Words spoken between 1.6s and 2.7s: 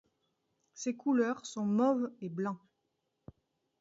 mauve et blanc.